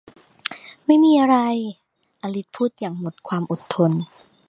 [0.85, 1.37] ไม่มีอะไร
[2.21, 3.91] อลิซพูดอย่างหมดความอดทน